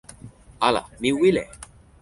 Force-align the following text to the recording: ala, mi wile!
ala, 0.69 0.81
mi 1.01 1.09
wile! 1.19 1.43